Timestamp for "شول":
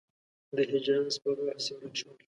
2.01-2.17